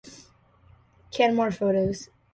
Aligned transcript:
Canmore 1.11 1.51
Photos 1.53 2.09